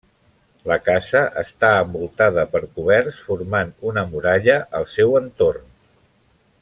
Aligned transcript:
La 0.69 0.77
casa 0.85 1.19
està 1.41 1.69
envoltada 1.81 2.45
per 2.55 2.61
coberts, 2.79 3.19
formant 3.27 3.75
una 3.91 4.05
muralla 4.15 4.57
al 4.81 4.89
seu 4.95 5.15
entorn. 5.21 5.71